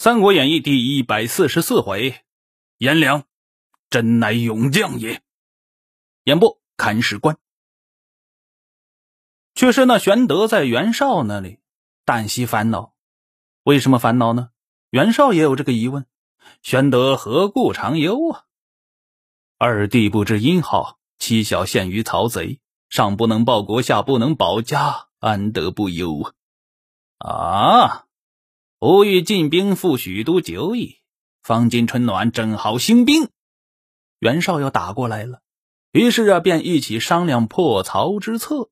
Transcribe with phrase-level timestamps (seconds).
[0.00, 2.24] 三国演义》第一百四十四回，
[2.76, 3.24] 颜良
[3.90, 5.24] 真乃勇将也。
[6.22, 7.36] 演播：看史官。
[9.56, 11.58] 却是那玄德在袁绍那里
[12.06, 12.94] 旦夕烦恼，
[13.64, 14.50] 为什么烦恼呢？
[14.90, 16.06] 袁绍也有这个疑问：
[16.62, 18.44] 玄德何故常忧啊？
[19.58, 26.32] 二弟不知因好，妻小陷于曹贼，上不能报国，下不能保家，安得不忧
[27.18, 27.28] 啊？
[27.28, 28.07] 啊！
[28.80, 30.98] 吾欲进兵赴许都久矣，
[31.42, 33.28] 方今春暖，正好兴兵。
[34.20, 35.40] 袁绍要打过来了，
[35.90, 38.70] 于是啊，便一起商量破曹之策。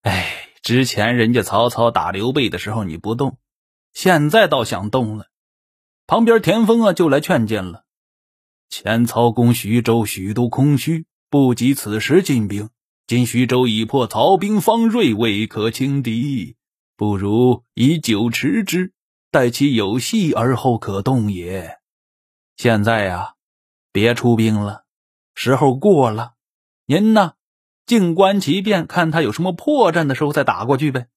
[0.00, 3.36] 哎，之前人家曹操打刘备的时候你不动，
[3.92, 5.26] 现在倒想动了。
[6.06, 7.84] 旁边田丰啊就来劝谏了：
[8.70, 12.70] 前曹攻徐州，许都空虚，不及此时进兵。
[13.06, 16.55] 今徐州已破，曹兵方锐，未可轻敌。
[16.96, 18.92] 不如以酒持之，
[19.30, 21.78] 待其有隙而后可动也。
[22.56, 23.34] 现在呀，
[23.92, 24.84] 别出兵了，
[25.34, 26.32] 时候过了。
[26.86, 27.34] 您呢，
[27.84, 31.08] 静观其变，看他有什么破绽的时候再打过去呗。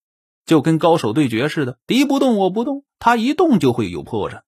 [0.45, 4.42] 就跟高手对决似的，敌不动我不动，他一动就会有破绽。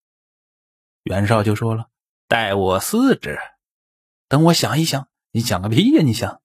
[1.03, 1.87] 袁绍就说了
[2.27, 3.39] ：“待我思之，
[4.27, 5.07] 等我想一想。
[5.31, 6.01] 你想个屁呀！
[6.03, 6.41] 你想。”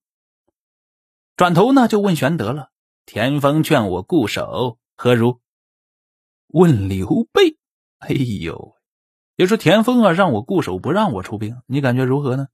[1.37, 2.71] 转头呢，就问玄德了。
[3.05, 5.41] 田丰劝我固守，何如？
[6.49, 7.59] 问刘备，
[7.99, 8.77] 哎呦，
[9.35, 12.49] 别说田丰啊，让我固守，不让我出兵，你感觉如何呢？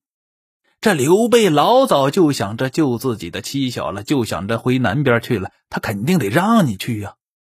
[0.80, 7.14] 这刘备老早就想着救自己的妻小了，就想着回南边去了，他肯定得让你去呀。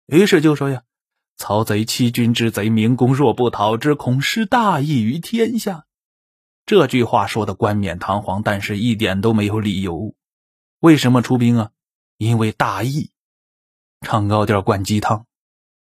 [0.07, 0.83] 于是就说呀
[1.39, 5.87] ：“曹贼欺君之贼，明公若不讨之，恐失大义于天下。”
[6.67, 10.17] 这句话说的冠冕堂皇，但是一点都没有理由。
[10.81, 11.71] 为什么出兵啊？
[12.19, 13.13] 因为大义，
[14.03, 15.27] 唱高调灌鸡汤。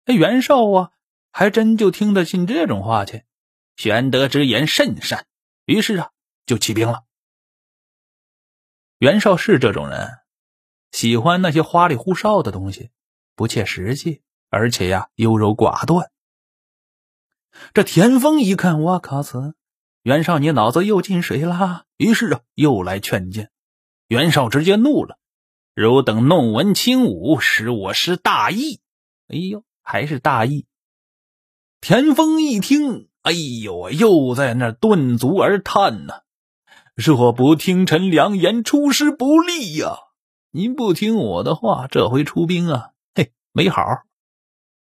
[0.05, 0.91] 那袁绍啊，
[1.33, 3.25] 还真就听得进这种话去。
[3.77, 5.27] 玄德之言甚善，
[5.67, 6.11] 于是啊，
[6.47, 7.05] 就起兵了。
[8.99, 10.09] 袁绍是这种人，
[10.93, 12.91] 喜欢那些花里胡哨的东西，
[13.35, 16.11] 不切实际，而且呀，优柔寡断。
[17.75, 19.55] 这田丰一看，我靠，此
[20.03, 21.85] 袁绍你脑子又进水啦。
[21.97, 23.51] 于是啊，又来劝谏。
[24.07, 25.19] 袁绍直接怒了。
[25.77, 28.81] 汝等弄文轻武，使我失大义。
[29.29, 30.65] 哎呦，还是大义！
[31.83, 36.23] 田丰一听，哎呦，又在那顿足而叹呐
[36.97, 39.99] ：“若不听臣良言，出师不利呀！
[40.51, 43.83] 您不听我的话，这回出兵啊，嘿，没好！”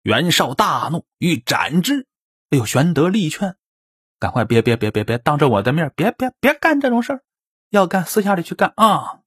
[0.01, 2.07] 袁绍大怒，欲斩之。
[2.51, 3.57] 哎呦，玄德力劝
[4.17, 7.23] ：“赶快别别别别别，当着我的面，别别别干这种事儿，
[7.69, 9.19] 要干私下里去干啊！”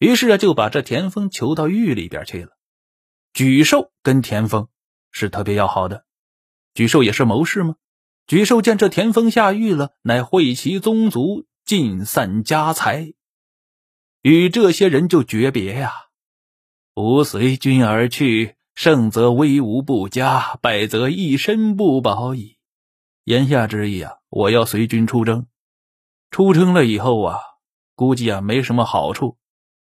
[0.00, 2.56] 于是啊，就把这田丰囚到狱里边去了。
[3.34, 4.68] 沮授跟田丰
[5.10, 6.06] 是特别要好的，
[6.72, 7.76] 沮授也是谋士吗？
[8.26, 13.12] 沮授见这田丰下狱了，乃会其宗族，尽散家财，
[14.22, 15.92] 与这些人就诀别呀。
[16.94, 22.56] 吾随君而去，胜则威武不佳，败则一身不保矣。
[23.24, 25.46] 言下之意啊，我要随军出征，
[26.30, 27.38] 出征了以后啊，
[27.94, 29.36] 估计啊没什么好处。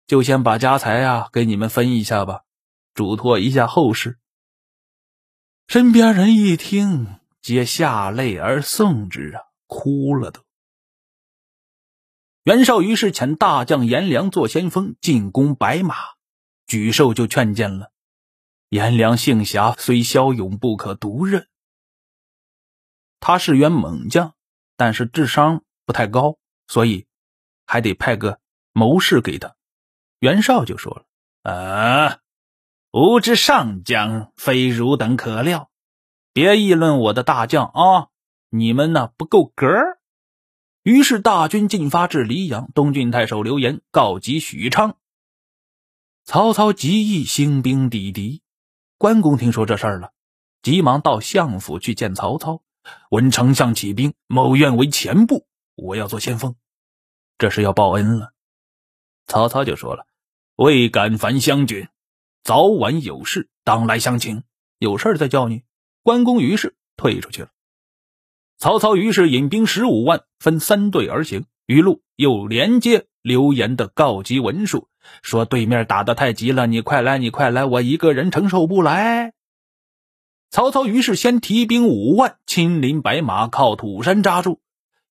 [0.05, 2.43] 就先把家财啊给你们分一下吧，
[2.93, 4.19] 嘱托一下后事。
[5.67, 10.41] 身边人一听，皆下泪而送之啊，哭了都。
[12.43, 15.95] 袁绍于是遣大将颜良做先锋进攻白马，
[16.67, 17.93] 沮授就劝谏了：
[18.67, 21.47] 颜良性侠，虽骁勇，不可独任。
[23.21, 24.35] 他是员猛将，
[24.75, 26.37] 但是智商不太高，
[26.67, 27.07] 所以
[27.65, 28.41] 还得派个
[28.73, 29.55] 谋士给他。
[30.23, 31.05] 袁绍就说了
[31.43, 32.19] ：“啊，
[32.91, 35.69] 吾之上将非汝等可料，
[36.31, 38.07] 别议论我的大将啊！
[38.47, 39.67] 你们呢不够格。”
[40.83, 44.95] 于是大军进发至黎阳，东郡太守刘言告急许昌。
[46.23, 48.41] 曹操急意兴兵抵敌。
[48.97, 50.13] 关公听说这事儿了，
[50.61, 52.63] 急忙到相府去见曹操。
[53.09, 56.55] 闻丞相起兵，某愿为前部，我要做先锋，
[57.37, 58.31] 这是要报恩了。
[59.27, 60.05] 曹操就说了。
[60.63, 61.89] 未敢烦将军，
[62.41, 64.43] 早晚有事，当来相请。
[64.79, 65.63] 有事再叫你。
[66.03, 67.49] 关公于是退出去了。
[68.57, 71.43] 曹操于是引兵十五万，分三队而行。
[71.65, 74.87] 于路又连接刘言的告急文书，
[75.21, 79.33] 说对面打得太急了，你快来，你快来，我一个人承受不来。
[80.49, 84.61] 曹操于是先提兵五万，亲临白马，靠土山扎住。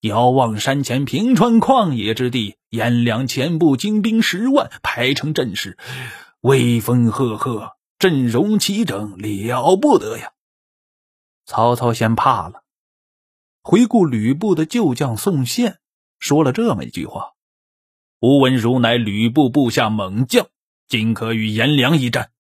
[0.03, 5.79] 遥望山前平川旷野之地，颜良前部精兵十万排成阵势，
[6.41, 10.33] 威风赫赫，阵容齐整，了不得呀！
[11.47, 12.65] 曹操先怕了。
[13.63, 15.79] 回顾吕布的旧将宋宪，
[16.19, 17.35] 说了这么一句话
[18.19, 20.49] ：“吾闻如乃吕布部下猛将，
[20.89, 22.33] 今可与颜良一战。”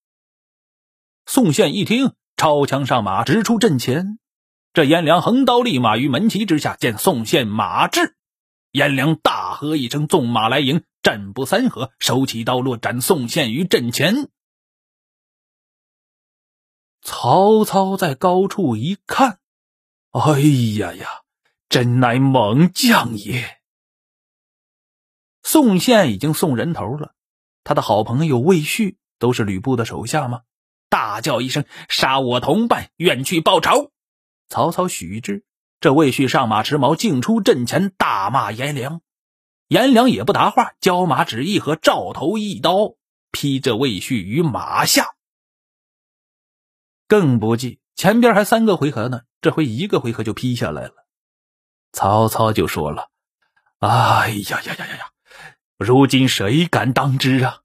[1.26, 4.18] 宋宪一听，超枪上马，直出阵前。
[4.72, 8.16] 这颜良横刀立马于门旗之下，见宋宪马至，
[8.70, 14.30] 颜良大喝一声，纵马来迎，战不三合，手起刀落，斩宋宪于阵前。
[17.02, 19.40] 曹操在高处一看，
[20.12, 20.40] 哎
[20.78, 21.22] 呀呀，
[21.68, 23.60] 真乃猛将也！
[25.42, 27.14] 宋宪已经送人头了，
[27.62, 30.44] 他的好朋友魏续都是吕布的手下吗？
[30.88, 33.91] 大叫一声：“杀我同伴，愿去报仇！”
[34.52, 35.44] 曹操许之。
[35.80, 39.00] 这魏续上马持矛，径出阵前，大骂颜良。
[39.68, 42.96] 颜良也不答话，交马只一和照头一刀
[43.30, 45.14] 劈这魏续于马下。
[47.08, 51.06] 更不济，前边还三个回合呢，这回一个回合就劈下来了。
[51.92, 53.08] 曹操就说了
[53.80, 55.10] ：“哎呀呀呀呀呀！
[55.78, 57.60] 如今谁敢当之啊？”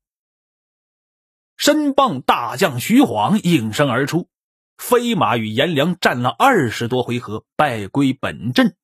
[1.57, 4.29] 身傍大将徐晃应声而出，
[4.77, 8.77] 飞马与颜良战了二十多回合，败归本阵。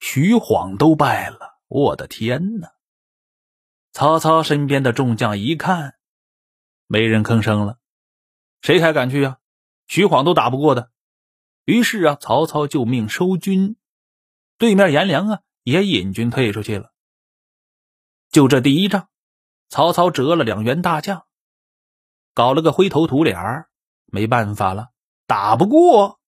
[0.00, 2.72] 徐晃都败了，我的天哪！
[3.92, 5.96] 曹操身边的众将一看，
[6.86, 7.78] 没人吭声了。
[8.62, 9.38] 谁还敢去啊？
[9.86, 10.90] 徐晃都打不过的。
[11.64, 13.76] 于是啊，曹操就命收军，
[14.58, 16.92] 对面颜良啊也引军退出去了。
[18.30, 19.08] 就这第一仗，
[19.68, 21.26] 曹操折了两员大将，
[22.34, 23.68] 搞了个灰头土脸儿
[24.12, 24.88] 没办法了，
[25.26, 26.20] 打不过。